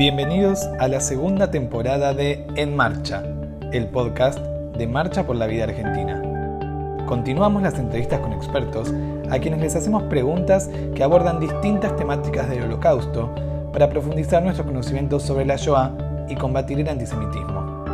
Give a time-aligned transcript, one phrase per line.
[0.00, 3.22] Bienvenidos a la segunda temporada de En Marcha,
[3.70, 7.04] el podcast de Marcha por la Vida Argentina.
[7.06, 8.94] Continuamos las entrevistas con expertos
[9.30, 13.28] a quienes les hacemos preguntas que abordan distintas temáticas del holocausto
[13.74, 15.92] para profundizar nuestro conocimiento sobre la Shoah
[16.30, 17.84] y combatir el antisemitismo.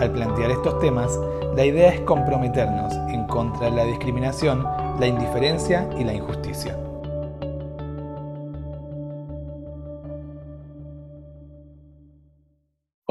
[0.00, 1.16] Al plantear estos temas,
[1.54, 4.66] la idea es comprometernos en contra de la discriminación,
[4.98, 6.76] la indiferencia y la injusticia.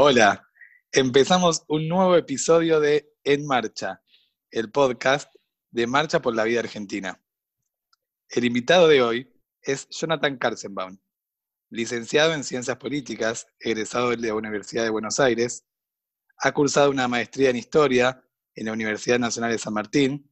[0.02, 0.48] Hola,
[0.94, 4.02] empezamos un nuevo episodio de En Marcha,
[4.50, 5.30] el podcast
[5.72, 7.22] de Marcha por la Vida Argentina.
[8.30, 9.30] El invitado de hoy
[9.62, 10.98] es Jonathan Karzenbaum,
[11.70, 15.66] licenciado en Ciencias Políticas, egresado de la Universidad de Buenos Aires,
[16.38, 18.24] ha cursado una maestría en Historia
[18.56, 20.32] en la Universidad Nacional de San Martín,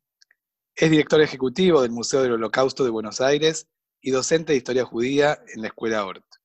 [0.75, 3.67] es director ejecutivo del Museo del Holocausto de Buenos Aires
[3.99, 6.36] y docente de Historia Judía en la Escuela Ort.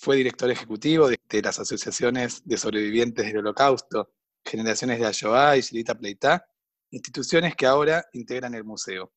[0.00, 4.12] Fue director ejecutivo de, las asociaciones de sobrevivientes del Holocausto,
[4.44, 6.46] Generaciones de Ayoá y Shilita Pleitá,
[6.92, 9.12] instituciones que ahora integran el museo.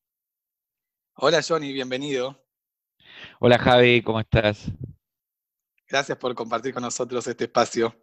[1.14, 2.44] Hola Johnny, bienvenido.
[3.38, 4.72] Hola Javi, ¿cómo estás?
[5.88, 7.94] Gracias por compartir con nosotros este espacio.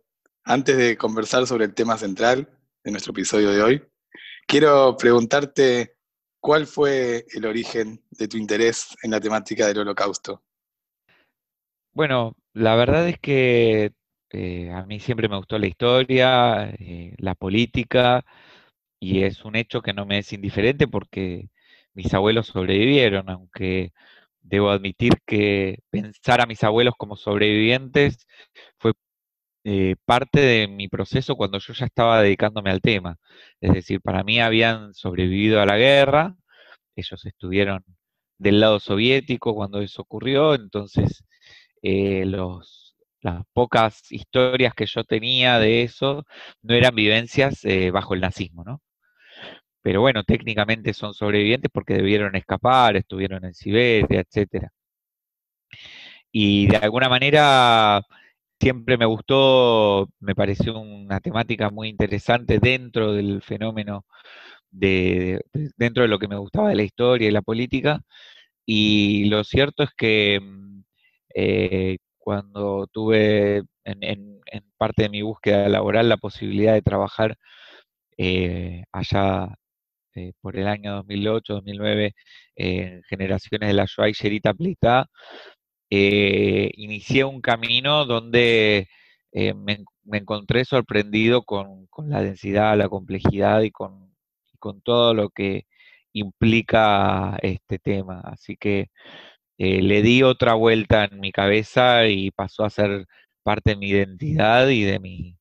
[0.46, 2.50] Antes de conversar sobre el tema central
[2.82, 3.84] de nuestro episodio de hoy,
[4.48, 5.98] quiero preguntarte
[6.40, 10.42] cuál fue el origen de tu interés en la temática del holocausto.
[11.92, 13.92] Bueno, la verdad es que
[14.32, 18.26] eh, a mí siempre me gustó la historia, eh, la política,
[19.00, 21.50] y es un hecho que no me es indiferente porque
[21.94, 23.94] mis abuelos sobrevivieron, aunque
[24.42, 28.28] debo admitir que pensar a mis abuelos como sobrevivientes
[28.80, 28.94] fue
[29.66, 33.18] eh, parte de mi proceso cuando yo ya estaba dedicándome al tema.
[33.62, 36.36] Es decir, para mí habían sobrevivido a la guerra,
[36.96, 37.84] ellos estuvieron
[38.40, 41.24] del lado soviético cuando eso ocurrió, entonces
[41.82, 42.26] eh,
[43.22, 46.26] las pocas historias que yo tenía de eso
[46.62, 48.82] no eran vivencias eh, bajo el nazismo, ¿no?
[49.82, 54.72] Pero bueno, técnicamente son sobrevivientes porque debieron escapar, estuvieron en Siberia, etcétera.
[56.32, 58.02] Y de alguna manera
[58.60, 64.06] siempre me gustó, me pareció una temática muy interesante dentro del fenómeno,
[64.72, 65.42] de,
[65.78, 68.02] dentro de lo que me gustaba de la historia y la política.
[68.66, 70.79] Y lo cierto es que mm,
[71.34, 74.42] eh, cuando tuve en,
[74.78, 77.38] parte de mi búsqueda laboral la posibilidad de trabajar
[78.18, 79.56] eh, allá
[80.16, 82.14] eh, por el año 2008-2009
[82.56, 85.08] en generaciones de la Shoah y Plita,
[85.90, 88.88] inicié un camino donde
[89.34, 94.14] me, encontré sorprendido con, la densidad, la complejidad y con,
[94.54, 95.66] y con todo lo que
[96.14, 98.22] implica este tema.
[98.22, 98.90] Así que
[99.62, 103.06] eh, le di otra vuelta en mi cabeza y pasó a ser
[103.44, 105.38] parte de mi identidad y de mi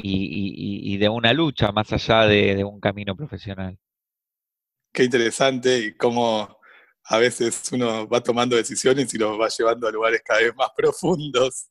[0.00, 3.76] y, de una lucha más allá de, un camino profesional.
[4.92, 6.60] Qué interesante y cómo
[7.06, 10.70] a veces uno va tomando decisiones y los va llevando a lugares cada vez más
[10.76, 11.68] profundos.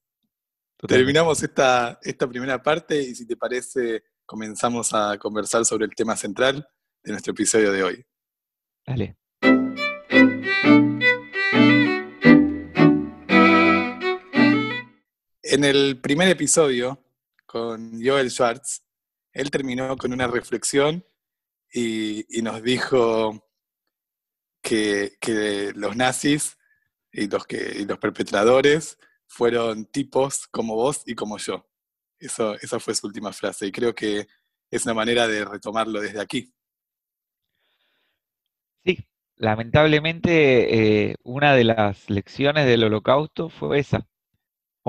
[0.85, 6.17] Terminamos esta, esta primera parte y si te parece comenzamos a conversar sobre el tema
[6.17, 6.67] central
[7.01, 8.05] de nuestro episodio de hoy.
[8.85, 9.15] Dale.
[15.49, 17.01] En el primer episodio
[17.45, 18.83] con Joel Schwartz,
[19.31, 21.05] él terminó con una reflexión
[21.71, 23.47] y, nos dijo
[24.61, 25.13] que,
[25.73, 26.57] los nazis
[27.13, 27.45] y los,
[27.97, 31.65] perpetradores fueron tipos como vos y como yo.
[32.19, 34.27] Eso, esa fue su última frase y creo que
[34.69, 36.53] es una manera de retomarlo desde aquí.
[38.83, 38.97] Sí,
[39.37, 44.05] lamentablemente eh, una de las lecciones del holocausto fue esa,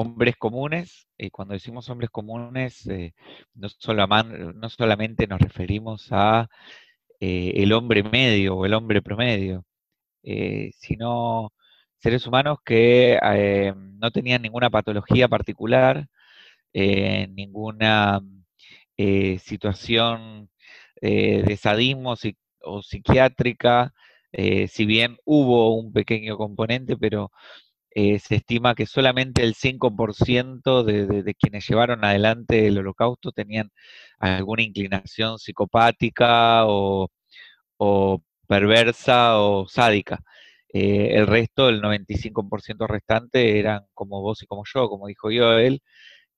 [0.01, 3.15] hombres comunes, y cuando decimos hombres comunes, eh,
[3.55, 6.49] no, solamente nos referimos a
[7.21, 9.65] eh, el hombre medio o el hombre promedio,
[10.23, 11.53] eh, sino
[11.99, 13.19] seres humanos que
[14.01, 16.07] no tenían ninguna patología particular,
[16.73, 18.21] ninguna
[19.41, 20.51] situación
[21.01, 22.15] de sadismo
[22.63, 23.93] o psiquiátrica,
[24.69, 27.33] si bien hubo un pequeño componente, pero
[27.91, 33.71] eh, se estima que solamente el 5% de, quienes llevaron adelante el holocausto tenían
[34.19, 37.09] alguna inclinación psicopática o,
[38.47, 40.21] perversa o sádica.
[40.73, 45.83] Eh, el resto, el 95% restante, eran como vos y como yo, como dijo Joel,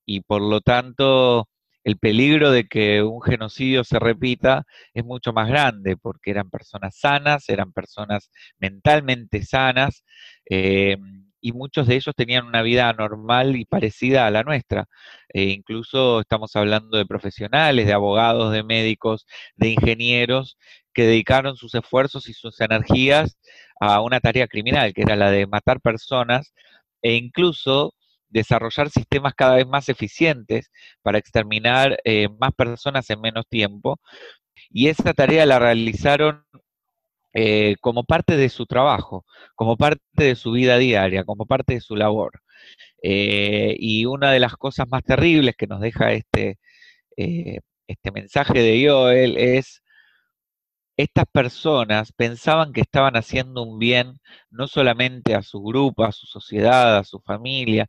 [0.05, 1.49] y por lo tanto
[1.83, 6.97] el peligro de que un genocidio se repita es mucho más grande, porque eran personas
[6.99, 10.03] sanas, eran personas mentalmente sanas,
[10.49, 10.97] eh,
[11.41, 14.85] y muchos de ellos tenían una vida normal y parecida a la nuestra.
[15.29, 20.57] E incluso estamos hablando de profesionales, de abogados, de médicos, de ingenieros
[20.93, 23.37] que dedicaron sus esfuerzos y sus energías
[23.79, 26.53] a una tarea criminal, que era la de matar personas
[27.01, 27.93] e incluso
[28.29, 30.71] desarrollar sistemas cada vez más eficientes
[31.01, 33.99] para exterminar eh, más personas en menos tiempo.
[34.69, 36.45] Y esa tarea la realizaron
[37.33, 39.25] eh, como parte de su trabajo,
[39.55, 42.41] como parte de su vida diaria, como parte de su labor.
[43.03, 46.59] Eh, y una de las cosas más terribles que nos deja este,
[47.15, 49.81] este mensaje de Joel es
[50.97, 54.19] estas personas pensaban que estaban haciendo un bien
[54.49, 57.87] no solamente a su grupo, a su sociedad, a su familia,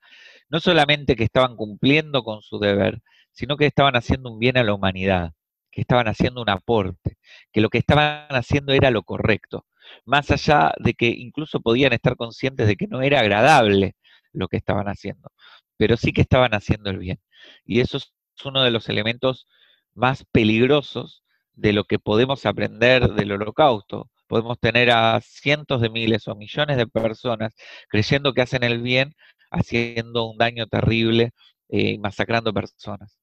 [0.49, 3.03] no solamente que estaban cumpliendo con su deber,
[3.33, 5.33] sino que estaban haciendo un bien a la humanidad,
[5.73, 7.19] que estaban haciendo un aporte,
[7.53, 9.67] que lo que estaban haciendo era lo correcto,
[10.05, 13.97] más allá de que incluso podían estar conscientes de que no era agradable
[14.33, 15.31] lo que estaban haciendo,
[15.77, 17.21] pero sí que estaban haciendo el bien.
[17.65, 18.13] Y eso es
[18.45, 19.49] uno de los elementos
[19.95, 21.25] más peligrosos
[21.55, 24.11] de lo que podemos aprender del holocausto.
[24.27, 27.55] Podemos tener a cientos de miles o millones de personas
[27.89, 29.15] creyendo que hacen el bien,
[29.51, 31.33] haciendo un daño terrible
[31.69, 33.22] eh, y masacrando personas.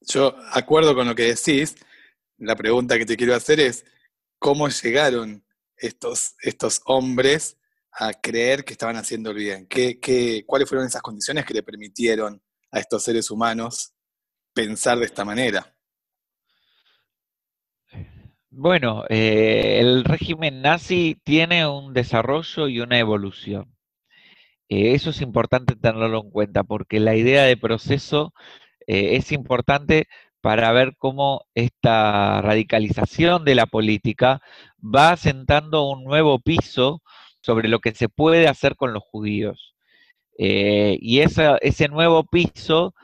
[0.00, 1.76] Yo acuerdo con lo que decís.
[2.38, 3.84] La pregunta que te quiero hacer es,
[4.38, 5.44] ¿cómo llegaron
[5.76, 7.58] estos, estos hombres
[7.92, 9.66] a creer que estaban haciendo el bien?
[9.66, 12.40] ¿Qué, qué, cuáles fueron esas condiciones que le permitieron
[12.70, 13.92] a estos seres humanos
[14.54, 15.74] pensar de esta manera?
[18.50, 23.72] Bueno, eh, el régimen nazi tiene un desarrollo y una evolución.
[24.68, 28.34] Eh, eso es importante tenerlo en cuenta porque la idea de proceso
[28.88, 30.08] eh, es importante
[30.40, 34.40] para ver cómo esta radicalización de la política
[34.82, 37.02] va asentando un nuevo piso
[37.40, 39.74] sobre lo que se puede hacer con los judíos.
[40.38, 42.94] y ese nuevo piso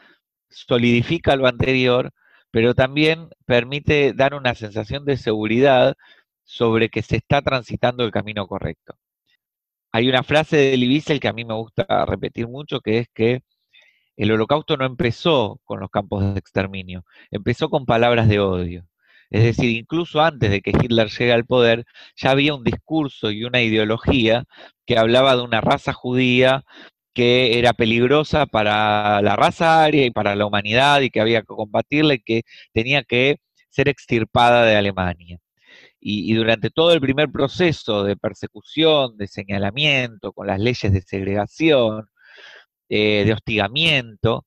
[0.50, 2.12] solidifica lo anterior
[2.54, 5.96] pero también permite dar una sensación de seguridad
[6.44, 8.94] sobre que se está transitando el camino correcto.
[9.90, 13.42] Hay una frase de Elie que a mí me gusta repetir mucho, que es que
[14.16, 18.86] el holocausto no empezó con los campos de exterminio, empezó con palabras de odio.
[19.30, 21.84] Es decir, incluso antes de que Hitler llegue al poder,
[22.16, 24.44] ya había un discurso y una ideología
[24.86, 26.64] que hablaba de una raza judía
[27.14, 31.46] que era peligrosa para la raza aria y para la humanidad y que había que
[31.46, 33.38] combatirla y que tenía que
[33.70, 35.38] ser extirpada de Alemania.
[36.00, 42.06] Y, durante todo el primer proceso de persecución, de señalamiento, con las leyes de segregación,
[42.94, 44.46] eh, de hostigamiento,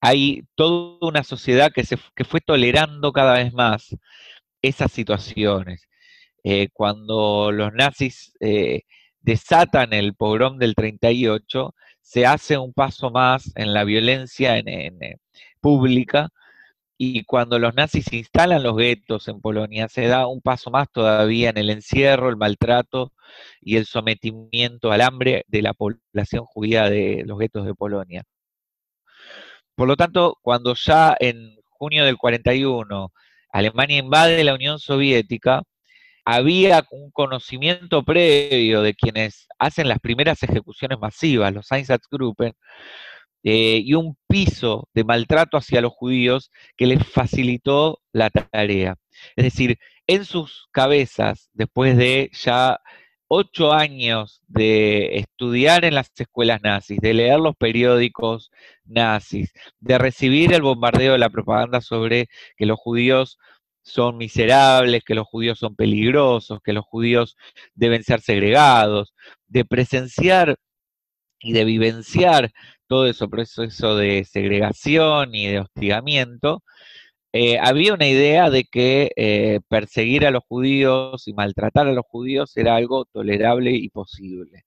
[0.00, 3.94] hay toda una sociedad que, se, que fue tolerando cada vez más
[4.62, 5.86] esas situaciones.
[6.44, 8.82] Eh, cuando los nazis eh,
[9.20, 15.18] desatan el pogrom del 38, se hace un paso más en la violencia en, eh,
[15.60, 16.30] pública
[16.98, 21.50] y cuando los nazis instalan los guetos en Polonia, se da un paso más todavía
[21.50, 23.12] en el encierro, el maltrato
[23.60, 28.24] y el sometimiento al hambre de la población judía de los guetos de Polonia.
[29.74, 33.12] Por lo tanto, cuando ya en junio del 41
[33.50, 35.62] Alemania invade la Unión Soviética,
[36.24, 42.54] había un conocimiento previo de quienes hacen las primeras ejecuciones masivas, los Einsatzgruppen,
[43.48, 48.96] eh, y un piso de maltrato hacia los judíos que les facilitó la tarea.
[49.36, 52.80] Es decir, en sus cabezas, después de ya
[53.28, 58.50] ocho años de estudiar en las escuelas nazis, de leer los periódicos
[58.84, 62.26] nazis, de recibir el bombardeo de la propaganda sobre
[62.56, 63.38] que los judíos
[63.84, 67.36] son miserables, que los judíos son peligrosos, que los judíos
[67.76, 69.14] deben ser segregados,
[69.46, 70.56] de presenciar
[71.38, 72.50] y de vivenciar
[72.86, 76.62] todo ese proceso de segregación y de hostigamiento,
[77.32, 82.06] eh, había una idea de que eh, perseguir a los judíos y maltratar a los
[82.06, 84.64] judíos era algo tolerable y posible.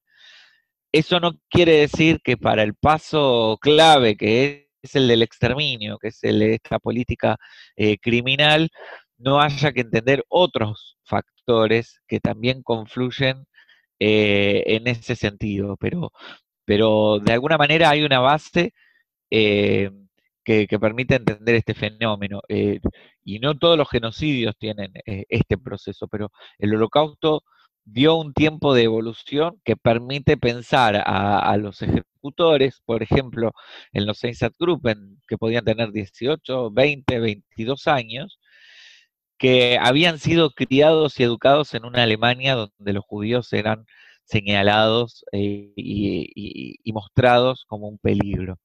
[0.92, 6.08] Eso no quiere decir que para el paso clave, que es el del exterminio, que
[6.08, 7.36] es el de esta política
[7.76, 8.70] eh, criminal,
[9.18, 13.46] no haya que entender otros factores que también confluyen
[13.98, 16.10] en ese sentido, pero,
[16.70, 18.74] pero de alguna manera hay una base
[19.28, 19.90] eh,
[20.44, 22.42] que, permite entender este fenómeno.
[22.48, 22.78] Eh,
[23.24, 27.42] y no todos los genocidios tienen este proceso, pero el holocausto
[27.84, 33.50] dio un tiempo de evolución que permite pensar a, los ejecutores, por ejemplo,
[33.92, 38.38] en los Einsatzgruppen, que podían tener 18, 20, 22 años,
[39.38, 43.86] que habían sido criados y educados en una Alemania donde los judíos eran
[44.30, 48.58] señalados y, mostrados como un peligro.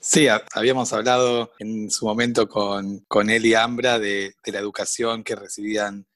[0.00, 5.34] Sí, habíamos hablado en su momento con, con él y Ambra de, la educación que
[5.34, 6.06] recibían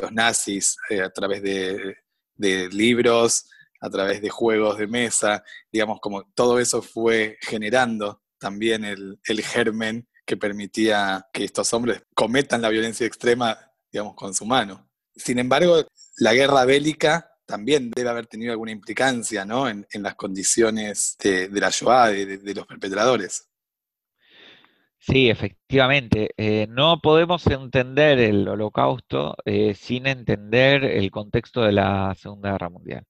[0.00, 1.96] los nazis a través de,
[2.36, 3.46] de libros,
[3.80, 10.08] a través de juegos de mesa, digamos, como todo eso fue generando también el, germen
[10.24, 13.58] que permitía que estos hombres cometan la violencia extrema,
[13.92, 14.88] digamos, con su mano.
[15.14, 19.68] Sin embargo, la guerra bélica también debe haber tenido alguna implicancia ¿no?
[19.68, 23.48] en, las condiciones de, la Shoah, de, los perpetradores.
[24.98, 26.30] Sí, efectivamente.
[26.36, 32.70] Eh, no podemos entender el holocausto eh, sin entender el contexto de la Segunda Guerra
[32.70, 33.04] Mundial.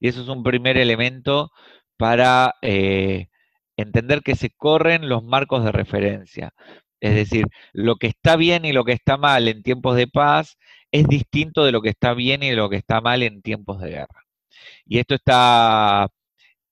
[0.00, 1.50] Y eso es un primer elemento
[1.96, 3.28] para eh,
[3.76, 6.54] entender que se corren los marcos de referencia.
[7.00, 10.56] Es decir, lo que está bien y lo que está mal en tiempos de paz
[10.94, 13.90] es distinto de lo que está bien y lo que está mal en tiempos de
[13.90, 14.22] guerra.
[14.86, 16.08] Y esto está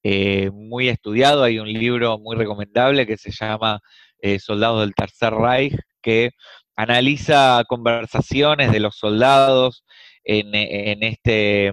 [0.04, 3.80] eh, muy estudiado, hay un libro muy recomendable que se llama
[4.20, 6.30] eh, Soldados del Tercer Reich, que
[6.76, 9.84] analiza conversaciones de los soldados
[10.22, 11.72] en este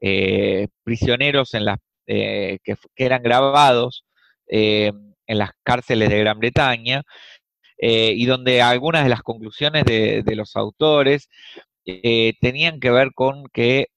[0.00, 2.58] eh, prisioneros en las, que,
[2.96, 4.06] eran grabados
[4.46, 7.02] en las cárceles de Gran Bretaña,
[7.78, 11.28] y donde algunas de las conclusiones de, los autores
[12.40, 13.88] tenían que ver con que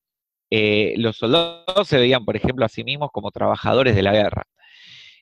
[0.98, 4.44] los soldados se veían, por ejemplo, a sí mismos como trabajadores de la guerra.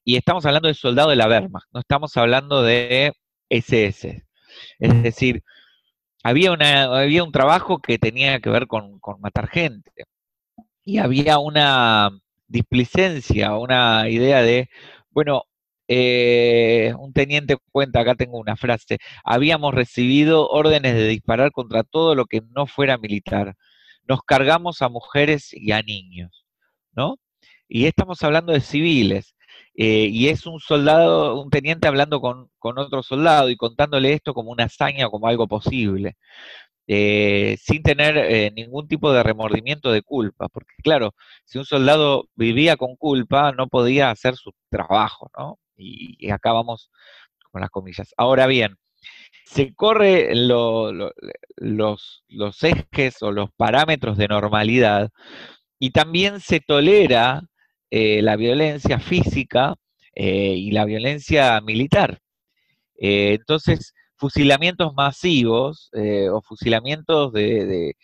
[0.04, 3.14] Y estamos hablando de soldados de la Wehrmacht, no estamos hablando de
[3.50, 4.24] SS.
[4.80, 5.44] Es decir,
[6.24, 9.92] había, un trabajo que tenía que ver con matar gente
[10.88, 12.12] y había una
[12.48, 14.70] displicencia, una idea de,
[15.10, 15.44] bueno,
[15.88, 22.16] eh, un teniente cuenta, acá tengo una frase, habíamos recibido órdenes de disparar contra todo
[22.16, 23.56] lo que no fuera militar.
[24.08, 26.46] Nos cargamos a mujeres y a niños,
[26.94, 27.18] ¿no?
[27.68, 29.36] Y estamos hablando de civiles.
[29.76, 34.34] Eh, y es un soldado, un teniente hablando con, con, otro soldado y contándole esto
[34.34, 36.16] como una hazaña, como algo posible.
[36.88, 41.14] Eh, sin tener ningún tipo de remordimiento de culpa, porque claro,
[41.46, 45.60] si un soldado vivía con culpa, no podía hacer su trabajo, ¿no?
[45.78, 46.92] Y, acá vamos
[47.52, 48.14] con las comillas.
[48.18, 48.78] Ahora bien,
[49.46, 50.94] se corre los,
[51.58, 55.10] los ejes o los parámetros de normalidad
[55.80, 57.44] y también se tolera
[57.92, 59.76] eh, la violencia física
[60.20, 62.20] y la violencia militar.
[62.96, 67.96] entonces, fusilamientos masivos eh, o fusilamientos de,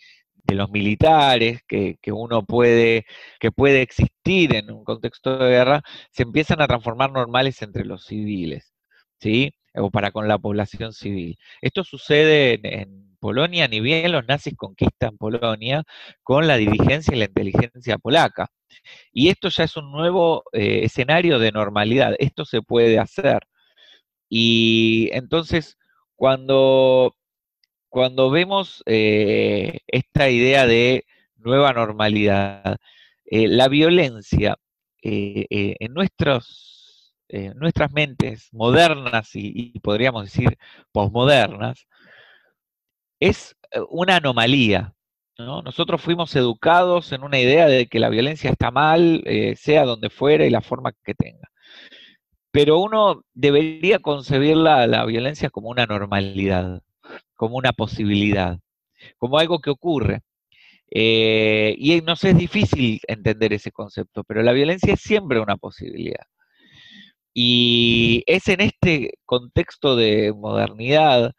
[0.46, 3.06] los militares que, uno puede,
[3.40, 8.04] que puede existir en un contexto de guerra, se empiezan a transformar normales entre los
[8.04, 8.74] civiles,
[9.20, 9.54] ¿sí?
[9.74, 11.38] O para con la población civil.
[11.62, 15.82] Esto sucede en, Polonia, ni bien los nazis conquistan Polonia
[16.22, 18.48] con la dirigencia y la inteligencia polaca.
[19.12, 23.46] Y esto ya es un nuevo eh, escenario de normalidad, esto se puede hacer.
[24.28, 25.78] Y entonces
[26.16, 27.16] cuando,
[27.94, 32.78] cuando vemos eh, esta idea de nueva normalidad,
[33.24, 34.56] eh, la violencia
[35.00, 35.46] eh,
[35.78, 40.58] en, nuestras mentes modernas y, podríamos decir
[40.90, 41.86] posmodernas,
[43.20, 43.54] es
[43.90, 44.94] una anomalía.
[45.38, 49.22] Nosotros fuimos educados en una idea de que la violencia está mal,
[49.56, 51.48] sea donde fuera y la forma que tenga
[52.54, 56.82] pero uno debería concebir la, violencia como una normalidad,
[57.34, 58.58] como una posibilidad,
[59.18, 60.22] como algo que ocurre.
[60.90, 66.24] Eh, y nos es difícil entender ese concepto, pero la violencia es siempre una posibilidad.
[67.34, 71.32] Y es en este contexto de modernidad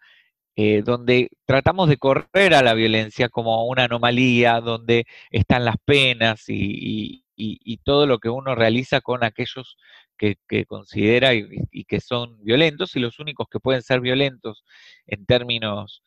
[0.57, 6.45] eh, donde tratamos de correr a la violencia como una anomalía, donde están las penas
[6.47, 9.77] y, y, todo lo que uno realiza con aquellos
[10.17, 14.63] que, considera y, que son violentos, y los únicos que pueden ser violentos
[15.07, 16.03] en términos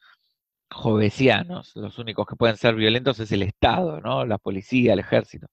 [0.71, 4.27] jovesianos, los únicos que pueden ser violentos es el Estado, ¿no?
[4.27, 5.49] la policía, el ejército.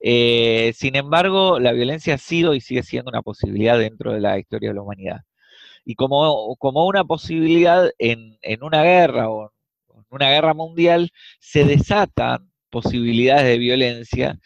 [0.00, 4.38] Eh, sin embargo, la violencia ha sido y sigue siendo una posibilidad dentro de la
[4.38, 5.20] historia de la humanidad.
[5.84, 9.52] Y como, como una posibilidad en, en una guerra o
[9.94, 14.38] en una guerra mundial, se desatan posibilidades de violencia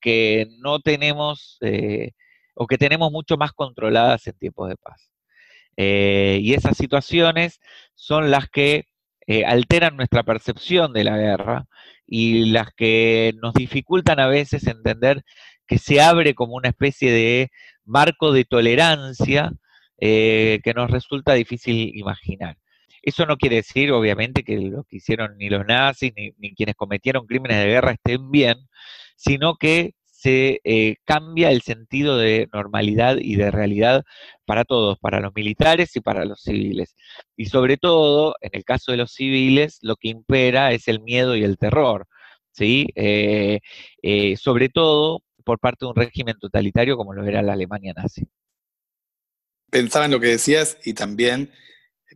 [0.00, 2.12] que no tenemos eh,
[2.54, 5.10] o que tenemos mucho más controladas en tiempos de paz.
[5.76, 7.60] Eh, y esas situaciones
[7.94, 8.84] son las que
[9.26, 11.66] eh, alteran nuestra percepción de la guerra
[12.06, 15.24] y las que nos dificultan a veces entender
[15.66, 17.50] que se abre como una especie de
[17.84, 19.52] marco de tolerancia
[19.98, 22.58] que nos resulta difícil imaginar.
[23.04, 27.26] Eso no quiere decir, obviamente, que lo que hicieron ni los nazis ni quienes cometieron
[27.26, 28.56] crímenes de guerra estén bien,
[29.16, 29.94] sino que
[30.24, 34.04] se eh, cambia el sentido de normalidad y de realidad
[34.46, 36.96] para todos, para los militares y para los civiles.
[37.36, 41.36] Y sobre todo, en el caso de los civiles, lo que impera es el miedo
[41.36, 42.06] y el terror,
[42.52, 42.88] ¿sí?
[42.94, 43.60] Eh,
[44.02, 48.26] eh, sobre todo por parte de un régimen totalitario como lo era la Alemania nazi.
[49.70, 51.52] Pensaba en lo que decías y también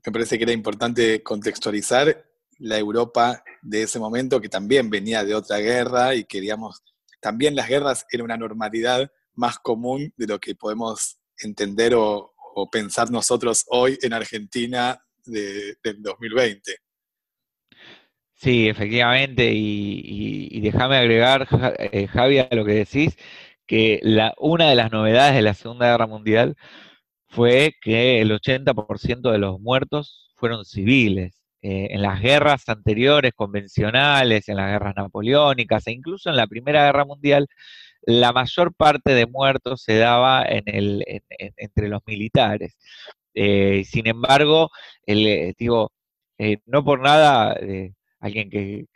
[0.07, 2.25] me parece que era importante contextualizar
[2.59, 6.83] la Europa de ese momento que también venía de otra guerra y queríamos
[7.21, 12.35] también las guerras eran una normalidad más común de lo que podemos entender o,
[12.73, 16.75] pensar nosotros hoy en Argentina del 2020.
[18.35, 21.47] Sí, efectivamente, y, déjame agregar,
[21.79, 23.17] eh, Javi, a lo que decís,
[23.65, 26.57] que la, una de las novedades de la Segunda Guerra Mundial
[27.29, 31.38] fue que el 80% de los muertos fueron civiles.
[31.61, 36.85] Eh, en las guerras anteriores, convencionales, en las guerras napoleónicas e incluso en la Primera
[36.85, 37.49] Guerra Mundial,
[38.03, 41.05] la mayor parte de muertos se daba en el,
[41.57, 42.77] entre los militares.
[43.35, 44.71] Eh, sin embargo,
[45.05, 45.93] el, eh, digo,
[46.67, 47.57] no por nada,
[48.21, 48.87] alguien que,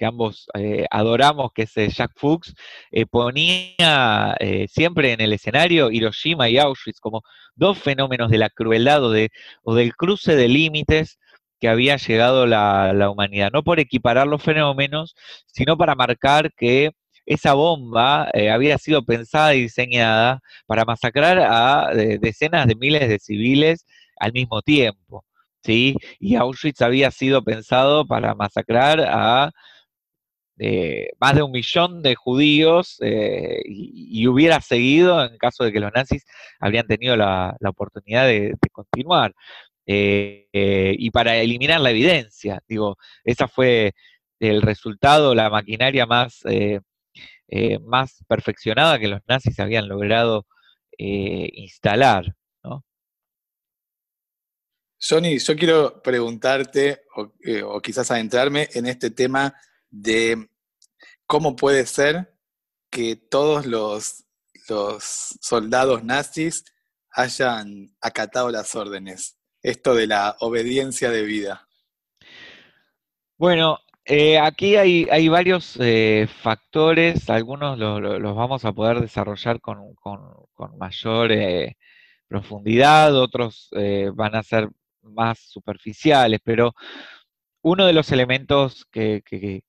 [0.00, 0.46] ambos
[0.90, 2.54] adoramos, que es Jack Fuchs,
[3.10, 4.36] ponía
[4.68, 7.22] siempre en el escenario Hiroshima y Auschwitz como
[7.54, 9.30] dos fenómenos de la crueldad o, de,
[9.62, 11.18] o del cruce de límites
[11.64, 15.14] que había llegado la, humanidad, no por equiparar los fenómenos,
[15.46, 16.90] sino para marcar que
[17.24, 21.88] esa bomba eh, había sido pensada y diseñada para masacrar a
[22.20, 23.86] decenas de miles de civiles
[24.18, 25.24] al mismo tiempo.
[25.62, 25.96] ¿sí?
[26.20, 29.50] Y Auschwitz había sido pensado para masacrar a
[30.58, 35.80] eh, más de un millón de judíos eh, y, hubiera seguido en caso de que
[35.80, 36.26] los nazis
[36.60, 39.34] habrían tenido la, oportunidad de, continuar.
[39.86, 42.62] Eh, eh, y para eliminar la evidencia.
[42.66, 43.94] Digo, esa fue
[44.40, 46.80] el resultado, la maquinaria más, eh,
[47.82, 50.46] más perfeccionada que los nazis habían logrado
[50.96, 52.34] instalar.
[52.62, 52.84] ¿no?
[55.00, 59.54] Johnny, yo quiero preguntarte, o, quizás adentrarme en este tema
[59.90, 60.48] de
[61.26, 62.32] cómo puede ser
[62.90, 64.24] que todos los,
[64.68, 65.02] los
[65.40, 66.64] soldados nazis
[67.10, 71.66] hayan acatado las órdenes esto de la obediencia de vida?
[73.36, 79.96] Bueno, eh, aquí hay, varios eh, factores, algunos los vamos a poder desarrollar con,
[80.76, 81.76] mayor eh,
[82.28, 83.70] profundidad, otros
[84.14, 84.68] van a ser
[85.02, 86.74] más superficiales, pero
[87.62, 89.62] uno de los elementos que, que,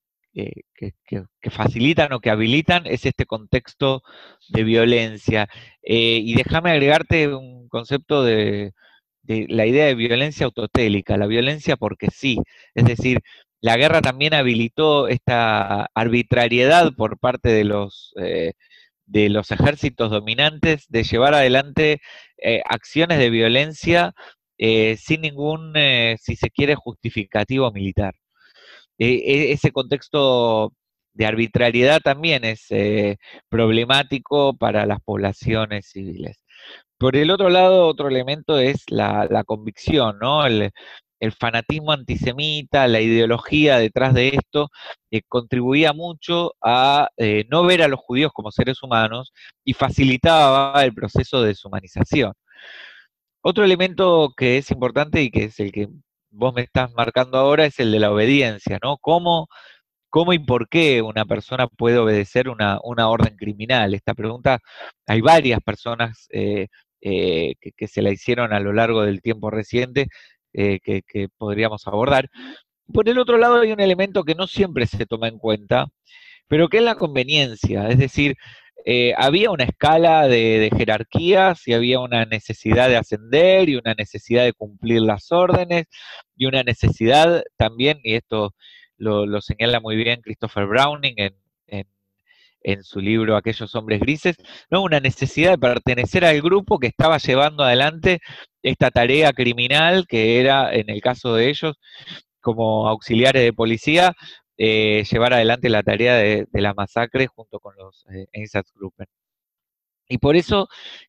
[1.50, 4.04] facilitan o que habilitan es este contexto
[4.50, 5.48] de violencia.
[5.82, 8.74] y déjame agregarte un concepto de,
[9.26, 12.38] de la idea de violencia autotélica, la violencia porque sí.
[12.74, 13.20] Es decir,
[13.62, 18.54] la guerra también habilitó esta arbitrariedad por parte de los, eh,
[19.06, 22.00] de los ejércitos dominantes de llevar adelante
[22.38, 24.14] eh, acciones de violencia
[24.58, 25.74] eh, sin ningún,
[26.20, 28.14] si se quiere, justificativo militar.
[29.00, 30.74] E, ese contexto
[31.14, 32.68] de arbitrariedad también es
[33.50, 36.38] problemático para las poblaciones civiles.
[36.98, 40.46] Por el otro lado, otro elemento es la, convicción, ¿no?
[40.46, 40.72] El,
[41.40, 44.70] fanatismo antisemita, la ideología detrás de esto,
[45.28, 50.94] contribuía mucho a eh, no ver a los judíos como seres humanos y facilitaba el
[50.94, 52.34] proceso de deshumanización.
[53.42, 55.88] Otro elemento que es importante y que es el que
[56.32, 58.98] vos me estás marcando ahora es el de la obediencia, ¿no?
[58.98, 59.48] ¿Cómo,
[60.10, 63.94] cómo y por qué una persona puede obedecer una, orden criminal?
[63.94, 64.60] Esta pregunta,
[65.08, 66.68] hay varias personas eh,
[67.08, 70.08] eh, que, se la hicieron a lo largo del tiempo reciente
[70.54, 72.30] eh, que, podríamos abordar.
[72.92, 75.88] Por el otro lado hay un elemento que no siempre se toma en cuenta,
[76.48, 78.36] pero que es la conveniencia, es decir,
[78.86, 84.44] eh, había una escala de, jerarquías y había una necesidad de ascender y una necesidad
[84.44, 85.86] de cumplir las órdenes
[86.36, 88.56] y una necesidad también, y esto
[88.98, 91.36] lo, señala muy bien Christopher Browning en,
[91.68, 91.86] en
[92.82, 94.36] su libro Aquellos hombres grises,
[94.70, 94.84] ¿no?
[94.84, 98.20] una necesidad de pertenecer al grupo que estaba llevando adelante
[98.64, 101.78] esta tarea criminal, que era, en el caso de ellos,
[102.42, 104.14] como auxiliares de policía,
[104.58, 109.08] eh, llevar adelante la tarea de, la masacre junto con los eh, Einsatzgruppen.
[110.08, 110.68] Y por eso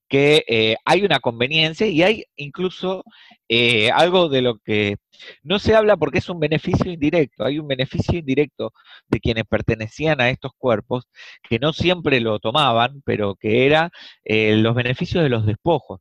[0.09, 3.05] que eh, hay una conveniencia y hay incluso
[3.49, 4.97] eh, algo de lo que
[5.43, 7.45] no se habla porque es un beneficio indirecto.
[7.45, 8.73] Hay un beneficio indirecto
[9.09, 11.07] de quienes pertenecían a estos cuerpos
[11.43, 13.91] que no siempre lo tomaban, pero que era
[14.25, 16.01] eh, los beneficios de los despojos.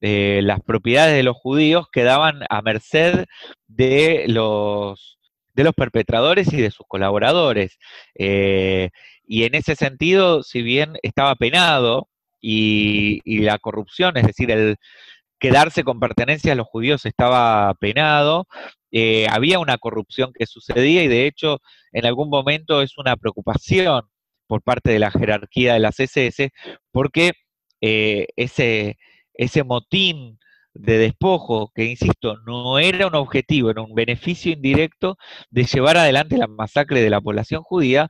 [0.00, 3.26] las propiedades de los judíos quedaban a merced
[3.68, 5.18] de los
[5.54, 7.78] de los perpetradores y de sus colaboradores.
[8.18, 12.08] y en ese sentido, si bien estaba penado
[12.42, 14.76] y, la corrupción, es decir, el
[15.38, 18.46] quedarse con pertenencia a los judíos estaba penado,
[18.92, 21.60] eh, había una corrupción que sucedía y de hecho
[21.92, 24.04] en algún momento es una preocupación
[24.46, 26.50] por parte de la jerarquía de las SS
[26.92, 27.32] porque
[27.80, 28.98] eh, ese,
[29.34, 30.38] ese motín
[30.74, 35.16] de despojo, que insisto, no era un objetivo, era un beneficio indirecto
[35.50, 38.08] de llevar adelante la masacre de la población judía,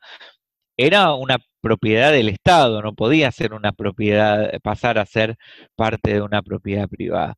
[0.76, 5.36] era una propiedad del Estado, no podía ser una propiedad, pasar a ser
[5.76, 7.36] parte de una propiedad privada.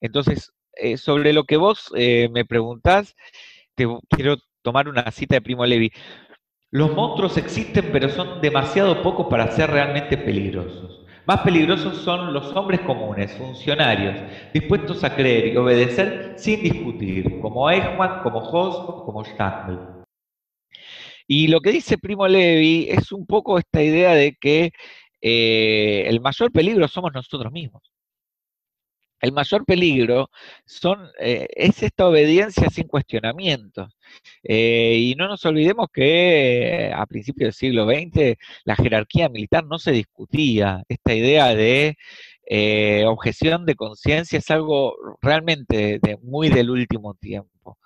[0.00, 3.14] Entonces, eh, sobre lo que vos eh, me preguntás,
[3.74, 5.92] te quiero tomar una cita de Primo Levi.
[6.70, 11.02] Los monstruos existen, pero son demasiado pocos para ser realmente peligrosos.
[11.26, 14.16] Más peligrosos son los hombres comunes, funcionarios,
[14.52, 19.91] dispuestos a creer y obedecer sin discutir, como Eichmann, como Hoss como Stangl.
[21.26, 24.72] Y lo que dice Primo Levi es un poco esta idea de que
[25.22, 27.82] eh, el mayor peligro somos nosotros mismos.
[29.20, 30.30] El mayor peligro
[30.66, 33.96] son, eh, es esta obediencia sin cuestionamientos.
[34.42, 39.78] Eh, y no nos olvidemos que a principios del siglo XX la jerarquía militar no
[39.78, 40.82] se discutía.
[40.88, 41.96] Esta idea de
[43.06, 47.78] objeción de conciencia es algo realmente de, muy del último tiempo.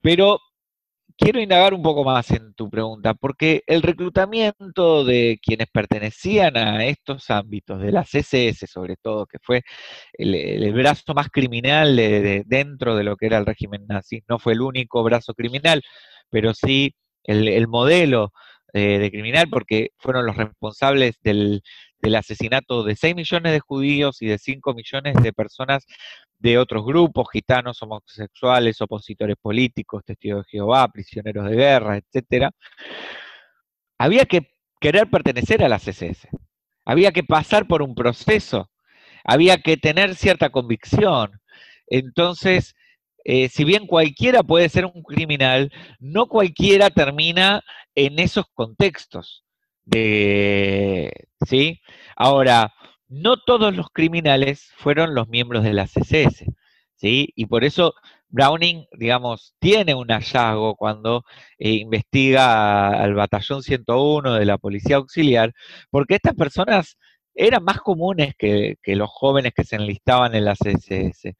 [0.00, 0.40] Pero
[1.16, 6.84] quiero indagar un poco más en tu pregunta, porque el reclutamiento de quienes pertenecían a
[6.86, 9.62] estos ámbitos, de las SS sobre todo, que fue
[10.14, 14.54] el, brazo más criminal de, dentro de lo que era el régimen nazi, no fue
[14.54, 15.82] el único brazo criminal,
[16.30, 16.94] pero sí
[17.24, 18.32] el, modelo
[18.72, 21.62] eh, de criminal, porque fueron los responsables del,
[22.02, 25.86] del asesinato de 6 millones de judíos y de 5 millones de personas
[26.38, 32.50] de otros grupos, gitanos, homosexuales, opositores políticos, testigos de Jehová, prisioneros de guerra, etcétera,
[33.98, 36.28] había que querer pertenecer a la CSS.
[36.84, 38.68] Había que pasar por un proceso,
[39.22, 41.40] había que tener cierta convicción.
[41.86, 42.74] Entonces,
[43.24, 47.62] eh, si bien cualquiera puede ser un criminal, no cualquiera termina
[47.94, 49.44] en esos contextos.
[49.84, 51.12] De,
[51.46, 51.80] ¿sí?
[52.16, 52.72] Ahora,
[53.08, 56.46] no todos los criminales fueron los miembros de la CSS,
[56.96, 57.32] ¿sí?
[57.36, 57.94] Y por eso
[58.32, 61.24] Browning, digamos, tiene un hallazgo cuando
[61.58, 65.52] eh, investiga al batallón 101 de la Policía Auxiliar,
[65.90, 66.96] porque estas personas
[67.34, 71.34] eran más comunes que, los jóvenes que se enlistaban en la CSS.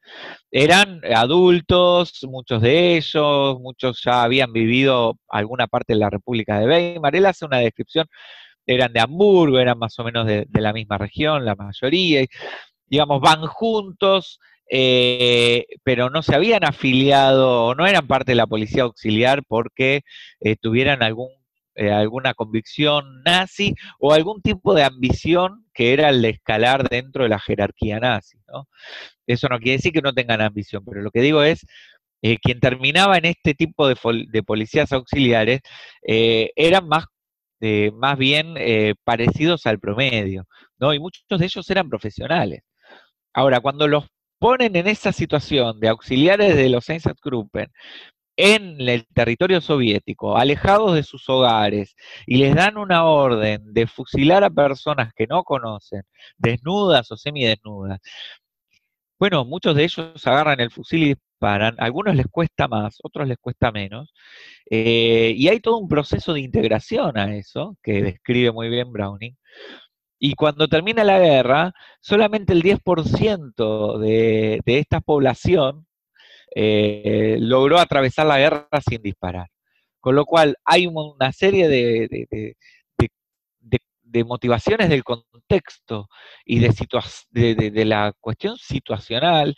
[0.51, 6.67] Eran adultos, muchos de ellos, muchos ya habían vivido alguna parte de la República de
[6.67, 7.15] Weimar.
[7.15, 8.07] Él hace una descripción
[8.65, 12.25] eran de Hamburgo, eran más o menos de, la misma región, la mayoría,
[12.87, 18.83] digamos, van juntos, eh, pero no se habían afiliado, no eran parte de la policía
[18.83, 20.01] auxiliar porque
[20.39, 21.29] eh, tuvieran algún,
[21.75, 27.23] eh, alguna convicción nazi o algún tipo de ambición que era el de escalar dentro
[27.23, 28.37] de la jerarquía nazi.
[28.47, 28.67] ¿no?
[29.27, 31.65] Eso no quiere decir que no tengan ambición, pero lo que digo es,
[32.41, 33.97] quien terminaba en este tipo de,
[34.43, 35.59] policías auxiliares
[36.01, 37.05] eran más
[37.93, 40.45] más bien eh, parecidos al promedio,
[40.79, 40.93] ¿no?
[40.93, 42.61] Y muchos de ellos eran profesionales.
[43.33, 44.05] Ahora, cuando los
[44.39, 47.71] ponen en esa situación de auxiliares de los Einsatzgruppen
[48.35, 54.43] en el territorio soviético, alejados de sus hogares, y les dan una orden de fusilar
[54.43, 56.03] a personas que no conocen,
[56.37, 57.99] desnudas o semidesnudas,
[59.19, 63.37] bueno, muchos de ellos agarran el fusil y disparan, algunos les cuesta más, otros les
[63.37, 64.13] cuesta menos,
[64.69, 69.37] eh, y hay todo un proceso de integración a eso, que describe muy bien Browning,
[70.19, 75.85] y cuando termina la guerra, solamente el 10% de, de, esta población
[76.55, 79.47] eh, logró atravesar la guerra sin disparar.
[79.99, 82.27] Con lo cual hay una serie de,
[84.13, 86.07] de motivaciones del contexto
[86.45, 89.55] y de, de, la cuestión situacional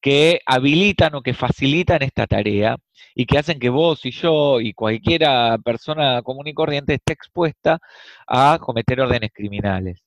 [0.00, 2.76] que habilitan o que facilitan esta tarea
[3.16, 7.80] y que hacen que vos y yo y cualquiera persona común y corriente esté expuesta
[8.28, 10.00] a cometer órdenes criminales.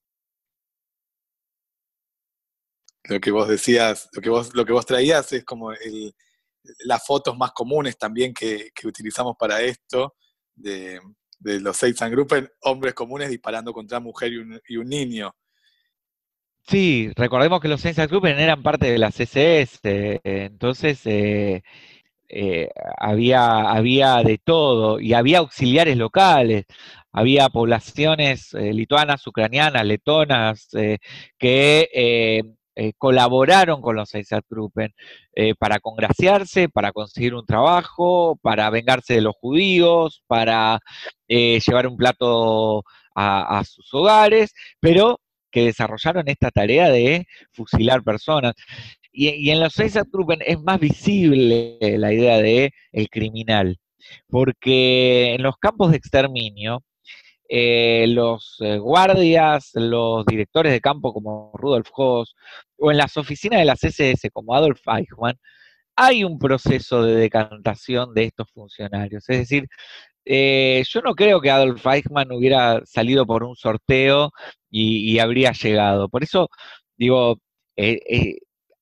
[3.04, 5.74] Lo que vos decías, lo que vos, lo que vos traías es como
[6.86, 10.16] las fotos más comunes también que, utilizamos para esto,
[10.56, 11.00] de,
[11.42, 11.80] los
[12.12, 14.32] Gruppen, hombres comunes disparando contra mujer
[14.68, 15.34] y un, niño.
[16.68, 19.80] Sí, recordemos que los Gruppen eran parte de la CSS,
[20.24, 21.64] entonces eh,
[22.28, 26.66] eh, había, había de todo y había auxiliares locales,
[27.12, 30.68] había poblaciones eh, lituanas, ucranianas, letonas,
[31.38, 34.94] que eh, colaboraron con los Einsatzgruppen
[35.36, 40.80] eh, para congraciarse, para conseguir un trabajo, para vengarse de los judíos, para
[41.28, 45.20] eh, llevar un plato a, sus hogares, pero
[45.52, 48.54] que desarrollaron esta tarea de fusilar personas.
[49.12, 53.78] Y, en los Einsatzgruppen es más visible la idea de el criminal,
[54.30, 56.82] porque en los campos de exterminio,
[57.52, 62.36] eh, los eh, guardias, los directores de campo como Rudolf Hoss,
[62.78, 65.36] o en las oficinas de la CSS como Adolf Eichmann,
[65.96, 69.28] hay un proceso de decantación de estos funcionarios.
[69.30, 69.68] Es decir,
[70.26, 74.32] eh, yo no creo que Adolf Eichmann hubiera salido por un sorteo
[74.70, 76.10] y, habría llegado.
[76.10, 76.50] Por eso,
[76.98, 77.40] digo,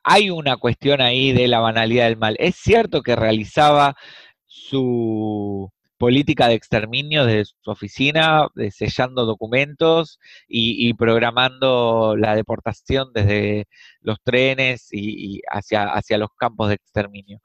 [0.04, 2.36] hay una cuestión ahí de la banalidad del mal.
[2.40, 3.96] Es cierto que realizaba
[4.46, 13.68] su política de exterminio desde su oficina, sellando documentos y, programando la deportación desde
[14.02, 17.40] los trenes y, hacia, hacia los campos de exterminio.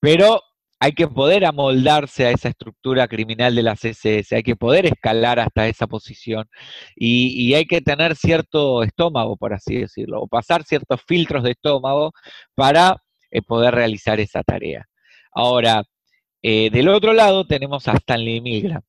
[0.00, 0.40] Pero
[0.78, 5.40] hay que poder amoldarse a esa estructura criminal de la CSS, hay que poder escalar
[5.40, 6.48] hasta esa posición
[6.94, 12.12] y, hay que tener cierto estómago, por así decirlo, o pasar ciertos filtros de estómago
[12.54, 12.96] para
[13.30, 14.86] eh, poder realizar esa tarea.
[15.32, 15.82] Ahora,
[16.48, 18.82] eh, del otro lado tenemos a Stanley Milgram,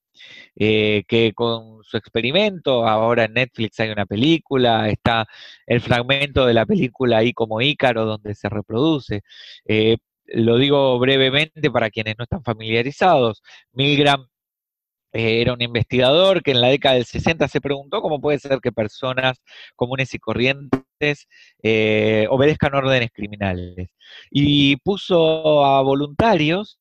[0.55, 5.27] eh, que con su experimento, ahora en Netflix hay una película, está
[5.65, 9.21] el fragmento de la película ahí como Ícaro donde se reproduce.
[10.27, 13.41] Lo digo brevemente para quienes no están familiarizados.
[13.71, 14.27] Milgram
[15.13, 18.59] eh, era un investigador que en la década del 60 se preguntó cómo puede ser
[18.61, 19.41] que personas
[19.75, 21.27] comunes y corrientes
[21.63, 23.89] eh, obedezcan órdenes criminales.
[24.29, 26.79] Y puso a voluntarios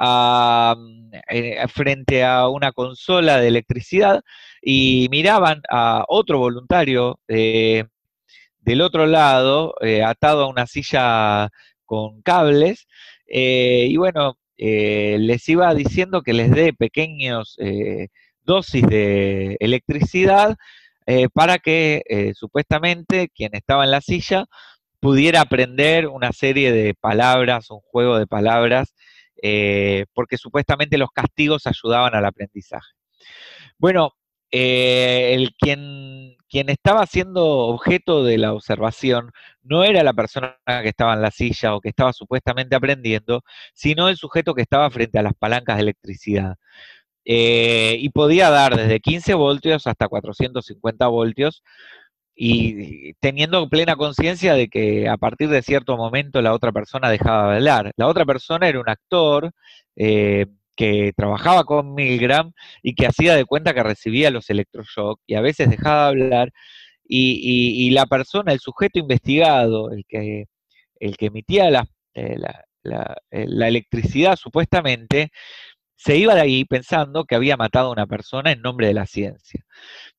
[0.00, 4.22] eh, frente a una consola de electricidad
[4.62, 11.50] y miraban a otro voluntario del otro lado, atado a una silla
[11.86, 12.86] con cables,
[13.26, 18.08] eh, y bueno, eh, les iba diciendo que les dé pequeños eh,
[18.42, 20.56] dosis de electricidad
[21.34, 22.02] para que
[22.34, 24.46] supuestamente quien estaba en la silla
[24.98, 28.92] pudiera aprender una serie de palabras, un juego de palabras,
[30.14, 32.92] porque supuestamente los castigos ayudaban al aprendizaje.
[33.78, 34.12] Bueno,
[34.50, 41.14] el quien quien estaba siendo objeto de la observación no era la persona que estaba
[41.14, 43.42] en la silla o que estaba supuestamente aprendiendo,
[43.74, 46.56] sino el sujeto que estaba frente a las palancas de electricidad.
[47.24, 51.62] Eh, y podía dar desde 15 voltios hasta 450 voltios,
[52.36, 57.50] y teniendo plena conciencia de que a partir de cierto momento la otra persona dejaba
[57.50, 57.92] de hablar.
[57.96, 59.50] La otra persona era un actor,
[59.96, 60.46] eh,
[60.76, 65.40] que trabajaba con Milgram y que hacía de cuenta que recibía los electroshocks y a
[65.40, 66.52] veces dejaba de hablar
[67.08, 70.46] y, la persona, el sujeto investigado, el que,
[71.00, 72.36] el que emitía la, eh,
[73.30, 75.30] eh, la, electricidad supuestamente,
[75.96, 79.06] se iba de ahí pensando que había matado a una persona en nombre de la
[79.06, 79.64] ciencia.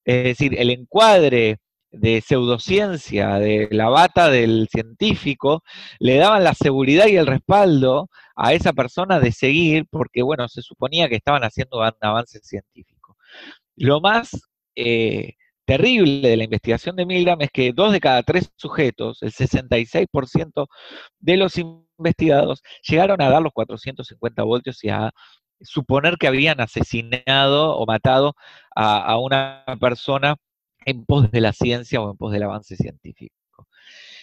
[0.06, 1.58] Es decir, el encuadre
[1.92, 5.64] de pseudociencia, de la bata del científico,
[6.00, 10.62] le daban la seguridad y el respaldo a esa persona de seguir, porque bueno, se
[10.62, 13.18] suponía que estaban haciendo un avance científico.
[13.76, 14.32] Lo más
[14.76, 15.34] eh,
[15.66, 20.68] terrible de la investigación de Milgram es que dos de cada tres sujetos, el 66%
[21.20, 25.12] de los investigados, llegaron a dar los 450 voltios y a
[25.62, 28.36] suponer que habían asesinado o matado
[28.76, 30.36] a una persona
[30.88, 33.36] en pos de la ciencia o en pos del avance científico.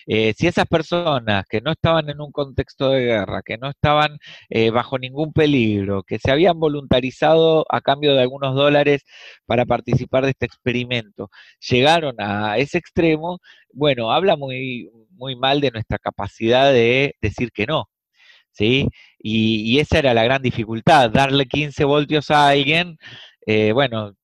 [0.06, 4.18] Eh, si esas personas que no estaban en un contexto de guerra, que no estaban
[4.50, 9.02] eh, bajo ningún peligro, que se habían voluntarizado a cambio de algunos dólares
[9.46, 11.30] para participar de este experimento,
[11.70, 13.40] llegaron a ese extremo,
[13.72, 17.88] bueno, habla muy, muy mal de nuestra capacidad de decir que no.
[18.52, 18.88] ¿Sí?
[19.18, 22.98] Y, esa era la gran dificultad, darle 15 voltios a alguien,
[23.46, 24.14] eh, bueno,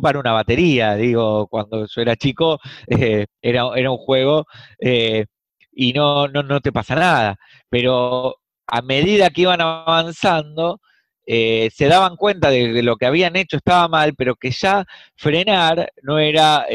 [0.00, 4.46] para una batería, digo, cuando yo era chico eh, era, era, un juego
[4.80, 5.26] eh,
[5.72, 7.36] y no, no, no, te pasa nada,
[7.68, 8.36] pero
[8.66, 10.80] a medida que iban avanzando,
[11.26, 14.84] eh, se daban cuenta de que lo que habían hecho estaba mal, pero que ya
[15.16, 16.66] frenar no era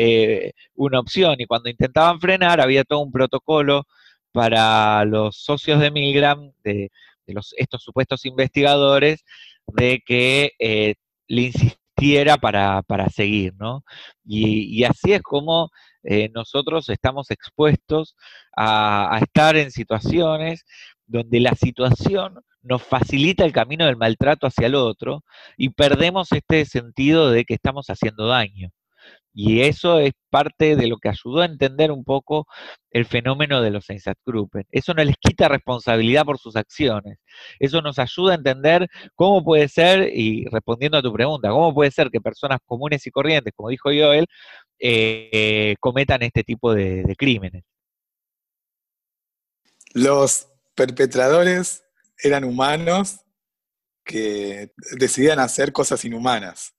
[0.76, 3.86] una opción, y cuando intentaban frenar había todo un protocolo
[4.32, 6.92] para los socios de Milgram, de,
[7.28, 9.24] los, estos supuestos investigadores,
[9.68, 10.96] de que
[11.28, 11.52] le
[12.40, 13.84] para, para seguir, ¿no?
[14.26, 15.70] Y, así es como
[16.04, 18.16] eh, nosotros estamos expuestos
[18.56, 20.66] a, estar en situaciones
[21.06, 25.24] donde la situación nos facilita el camino del maltrato hacia el otro
[25.58, 28.70] y perdemos este sentido de que estamos haciendo daño.
[29.34, 32.48] Y eso es parte de lo que ayudó a entender un poco
[32.90, 34.66] el fenómeno de los Einsatzgruppen.
[34.72, 37.18] Eso no les quita responsabilidad por sus acciones.
[37.60, 41.92] Eso nos ayuda a entender cómo puede ser, y respondiendo a tu pregunta, cómo puede
[41.92, 44.28] ser que personas comunes y corrientes, como dijo Joel,
[44.80, 47.64] eh, cometan este tipo de crímenes.
[49.94, 51.84] Los perpetradores
[52.22, 53.22] eran humanos
[54.04, 56.76] que decidían hacer cosas inhumanas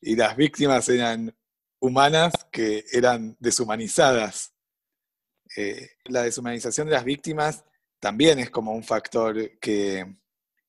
[0.00, 1.34] y las víctimas eran
[1.80, 4.54] humanas que eran deshumanizadas.
[5.56, 7.64] Eh, la deshumanización de las víctimas
[7.98, 10.06] también es como un factor que,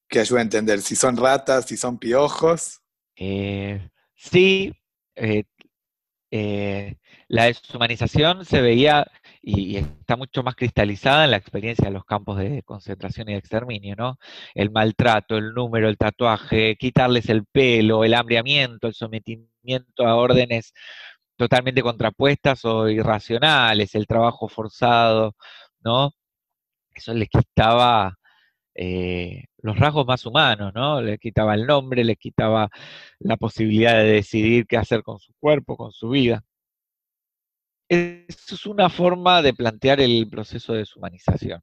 [0.09, 2.81] ayuda a entender si son ratas, si son piojos.
[3.15, 4.73] Eh, sí,
[5.15, 6.95] eh,
[7.27, 9.05] la deshumanización se veía
[9.41, 13.39] y, está mucho más cristalizada en la experiencia de los campos de concentración y de
[13.39, 14.17] exterminio, ¿no?
[14.53, 19.50] El maltrato, el número, el tatuaje, quitarles el pelo, el hambriamiento, el sometimiento
[19.99, 20.73] a órdenes
[21.35, 25.35] totalmente contrapuestas o irracionales, el trabajo forzado,
[25.83, 26.11] ¿no?
[26.93, 28.17] Eso les quitaba
[28.75, 31.01] eh, los rasgos más humanos, ¿no?
[31.01, 32.69] Les quitaba el nombre, les quitaba
[33.19, 36.43] la posibilidad de decidir qué hacer con su cuerpo, con su vida.
[37.89, 41.61] Eso es una forma de plantear el proceso de deshumanización.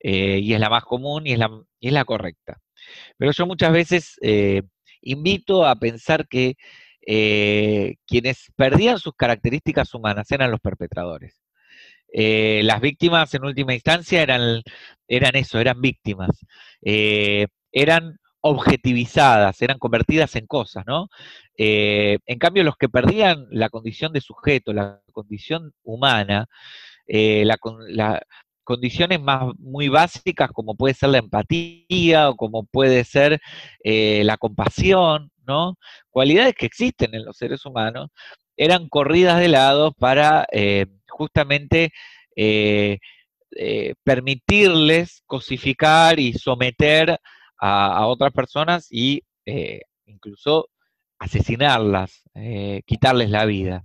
[0.00, 2.60] Eh, y es la más común y es la, es la correcta.
[3.16, 4.62] Pero yo muchas veces eh,
[5.02, 6.56] invito a pensar que
[7.06, 11.40] eh, quienes perdían sus características humanas eran los perpetradores.
[12.12, 14.62] las víctimas en última instancia eran,
[15.08, 16.30] eso, eran víctimas.
[17.72, 21.08] eran objetivizadas, eran convertidas en cosas, ¿no?
[21.58, 26.46] Eh, en cambio, los que perdían la condición de sujeto, la condición humana,
[27.08, 27.58] eh, las
[28.62, 33.40] condiciones más muy básicas como puede ser la empatía o como puede ser
[33.84, 35.76] eh, la compasión, ¿no?
[36.10, 38.10] Cualidades que existen en los seres humanos,
[38.56, 40.46] eran corridas de lado para
[41.08, 41.92] justamente
[44.04, 47.18] permitirles cosificar y someter
[47.58, 50.68] a, otras personas y eh, incluso
[51.18, 53.84] asesinarlas, eh, quitarles la vida.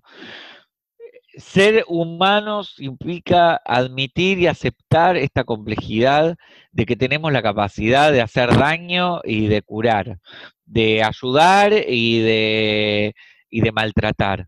[1.38, 6.36] Ser humanos implica admitir y aceptar esta complejidad
[6.72, 10.20] de que tenemos la capacidad de hacer daño y de curar,
[10.66, 13.14] de ayudar y de,
[13.50, 14.48] y de maltratar.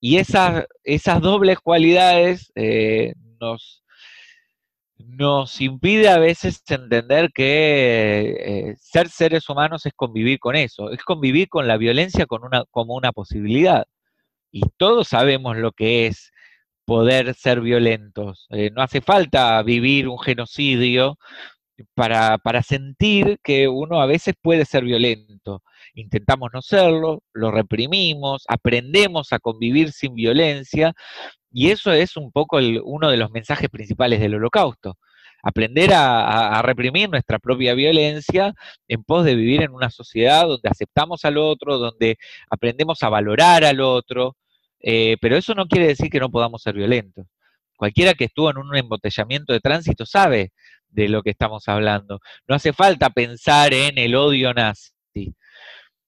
[0.00, 3.82] Y esas, esas dobles cualidades eh, nos,
[4.98, 11.02] nos impide a veces entender que eh, ser seres humanos es convivir con eso, es
[11.02, 13.86] convivir con la violencia con una, como una posibilidad.
[14.52, 16.32] Y todos sabemos lo que es
[16.84, 18.46] poder ser violentos.
[18.50, 21.18] Eh, no hace falta vivir un genocidio
[21.94, 25.62] para, para sentir que uno a veces puede ser violento.
[25.94, 30.94] Intentamos no serlo, lo reprimimos, aprendemos a convivir sin violencia
[31.52, 34.98] y eso es un poco uno de los mensajes principales del holocausto.
[35.42, 38.54] Aprender a, reprimir nuestra propia violencia
[38.88, 42.18] en pos de vivir en una sociedad donde aceptamos al otro, donde
[42.50, 44.36] aprendemos a valorar al otro,
[44.80, 47.26] eh, pero eso no quiere decir que no podamos ser violentos.
[47.76, 50.52] Cualquiera que estuvo en un embotellamiento de tránsito sabe
[50.88, 52.20] de lo que estamos hablando.
[52.46, 54.92] No hace falta pensar en el odio nazi.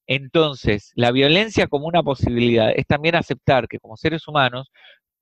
[0.07, 4.71] Entonces, la violencia como una posibilidad es también aceptar que como seres humanos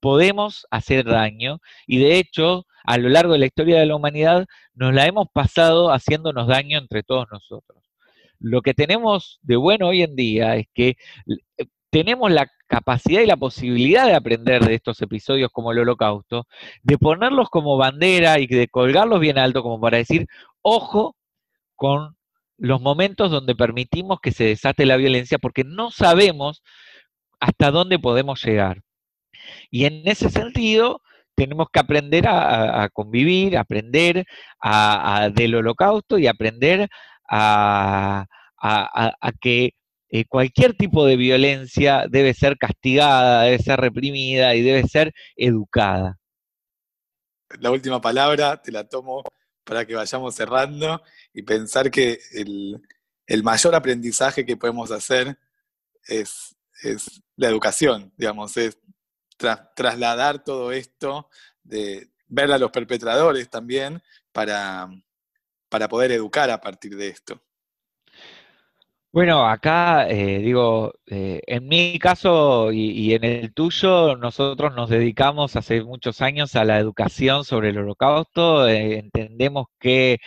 [0.00, 4.46] podemos hacer daño y de hecho a lo largo de la historia de la humanidad
[4.74, 7.84] nos la hemos pasado haciéndonos daño entre todos nosotros.
[8.38, 10.96] Lo que tenemos de bueno hoy en día es que
[11.58, 16.46] eh, tenemos la capacidad y la posibilidad de aprender de estos episodios como el holocausto,
[16.82, 20.26] de ponerlos como bandera y de colgarlos bien alto como para decir,
[20.62, 21.16] ojo
[21.76, 22.16] con
[22.58, 26.62] los momentos donde permitimos que se desate la violencia porque no sabemos
[27.40, 28.82] hasta dónde podemos llegar.
[29.70, 31.00] Y en ese sentido,
[31.34, 34.26] tenemos que aprender a, convivir, aprender
[35.32, 36.88] del holocausto y aprender
[37.28, 38.26] a,
[39.40, 39.70] que
[40.10, 46.18] eh, cualquier tipo de violencia debe ser castigada, debe ser reprimida y debe ser educada.
[47.58, 49.22] La última palabra te la tomo
[49.64, 51.00] para que vayamos cerrando
[51.32, 52.82] y pensar que el,
[53.42, 55.38] mayor aprendizaje que podemos hacer
[56.06, 58.78] es, es la educación, digamos, es
[59.74, 61.28] trasladar todo esto,
[61.62, 64.88] de ver a los perpetradores también para,
[65.68, 67.40] para poder educar a partir de esto.
[69.12, 75.56] Bueno, acá eh, digo, eh, en mi caso y, en el tuyo, nosotros nos dedicamos
[75.56, 80.18] hace muchos años a la educación sobre el holocausto, eh, entendemos que,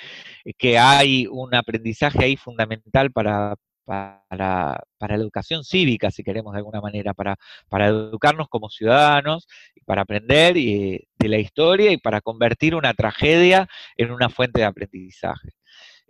[0.57, 3.55] que, hay un aprendizaje ahí fundamental para,
[3.85, 7.35] para, la educación cívica, si queremos de alguna manera, para,
[7.69, 9.47] para educarnos como ciudadanos,
[9.85, 13.67] para aprender de la historia y para convertir una tragedia
[13.97, 15.49] en una fuente de aprendizaje.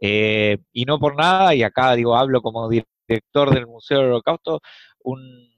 [0.01, 4.61] Eh, y no por nada, y acá digo, hablo como director del Museo del Holocausto,
[4.99, 5.53] un,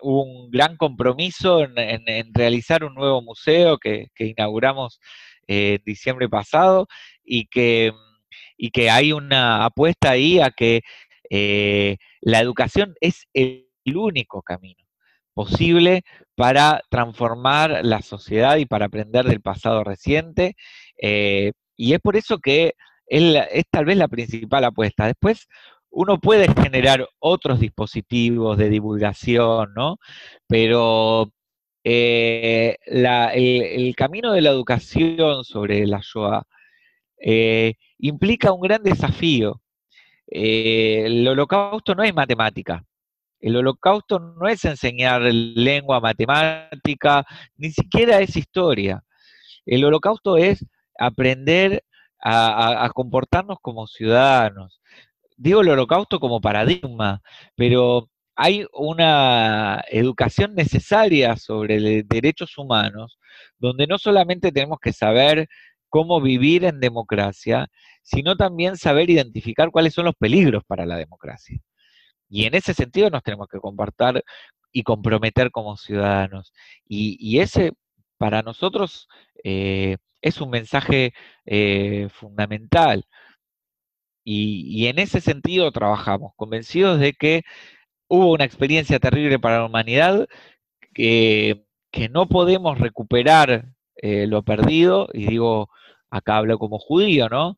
[0.00, 5.00] un gran compromiso en, realizar un nuevo museo que, inauguramos
[5.46, 6.86] eh, en diciembre pasado
[7.24, 7.92] y que,
[8.56, 10.82] y que hay una apuesta ahí a que
[11.30, 14.84] eh, la educación es el único camino
[15.34, 16.02] posible
[16.34, 20.56] para transformar la sociedad y para aprender del pasado reciente.
[21.76, 22.74] y es por eso que
[23.08, 25.06] es, tal vez la principal apuesta.
[25.06, 25.46] Después,
[25.90, 29.98] uno puede generar otros dispositivos de divulgación, ¿no?
[30.46, 31.32] Pero
[31.84, 36.42] eh, el, camino de la educación sobre la Shoah
[37.20, 39.60] eh, implica un gran desafío.
[40.30, 42.84] Eh, el holocausto no es matemática.
[43.40, 47.24] El holocausto no es enseñar lengua matemática,
[47.56, 49.02] ni siquiera es historia.
[49.64, 50.64] El holocausto es
[50.98, 51.84] aprender
[52.20, 54.80] a, comportarnos como ciudadanos.
[55.36, 57.20] Digo el holocausto como paradigma,
[57.54, 63.18] pero hay una educación necesaria sobre derechos humanos,
[63.58, 65.48] donde no solamente tenemos que saber
[65.88, 67.68] cómo vivir en democracia,
[68.02, 71.60] sino también saber identificar cuáles son los peligros para la democracia.
[72.28, 74.22] Y en ese sentido nos tenemos que comportar
[74.72, 76.52] y comprometer como ciudadanos.
[76.86, 77.72] Y, ese,
[78.18, 79.08] para nosotros,
[79.44, 81.14] eh, es un mensaje
[81.46, 83.06] eh, fundamental.
[84.24, 87.42] Y, en ese sentido trabajamos, convencidos de que
[88.08, 90.28] hubo una experiencia terrible para la humanidad,
[90.94, 91.64] que,
[92.10, 93.66] no podemos recuperar
[93.96, 95.68] eh, lo perdido, y digo,
[96.10, 97.56] acá hablo como judío, ¿no?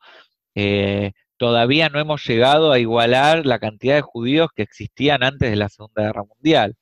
[0.55, 5.57] Eh, todavía no hemos llegado a igualar la cantidad de judíos que existían antes de
[5.57, 6.76] la Segunda Guerra Mundial.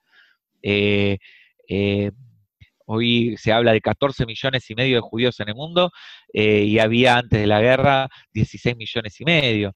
[2.91, 5.91] Hoy se habla de 14 millones y medio de judíos en el mundo
[6.33, 9.75] eh, y había antes de la guerra 16 millones y medio.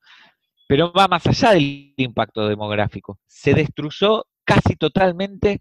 [0.67, 3.19] Pero va más allá del impacto demográfico.
[3.27, 5.61] Se destruyó casi totalmente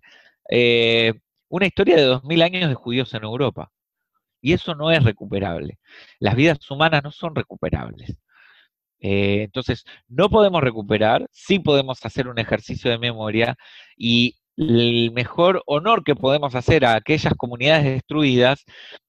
[0.49, 1.13] eh,
[1.49, 3.69] una historia de 2.000 años de judíos en Europa.
[4.41, 5.79] Y eso no es recuperable.
[6.19, 8.17] Las vidas humanas no son recuperables.
[8.99, 13.55] Eh, entonces, no podemos recuperar, sí podemos hacer un ejercicio de memoria
[13.97, 18.63] y el mejor honor que podemos hacer a aquellas comunidades destruidas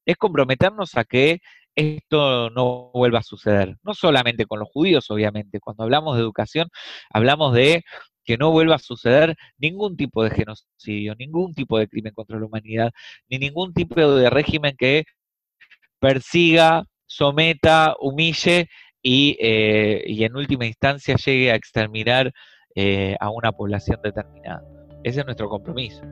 [0.06, 1.40] es comprometernos a que
[1.74, 3.76] esto no vuelva a suceder.
[3.82, 5.60] No solamente con los judíos, obviamente.
[5.60, 6.68] Cuando hablamos de educación,
[7.10, 7.82] hablamos de
[8.24, 12.46] que no vuelva a suceder ningún tipo de genocidio, ningún tipo de crimen contra la
[12.46, 12.92] humanidad,
[13.28, 15.04] ni ningún tipo de régimen que
[16.02, 18.68] persiga, someta, humille
[19.00, 22.32] y, eh, en última instancia llegue a exterminar
[22.74, 24.62] eh, a una población determinada.
[25.04, 26.02] Ese es nuestro compromiso.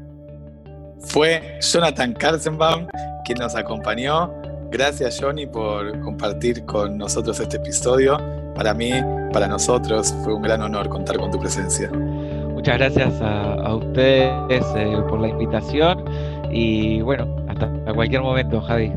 [1.01, 2.87] Fue Jonathan Karzenbaum
[3.25, 4.33] quien nos acompañó.
[4.71, 8.17] Gracias Johnny por compartir con nosotros este episodio.
[8.55, 8.93] Para mí,
[9.33, 11.91] para nosotros, fue un gran honor contar con tu presencia.
[11.91, 16.05] Muchas gracias a, ustedes eh, por la invitación
[16.53, 18.93] y bueno, hasta cualquier momento, Javi.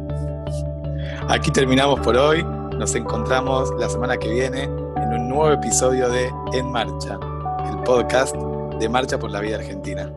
[1.29, 2.43] Aquí terminamos por hoy.
[2.77, 7.17] Nos encontramos la semana que viene en un nuevo episodio de En Marcha,
[7.69, 8.35] el podcast
[8.79, 10.11] de Marcha por la Vida Argentina.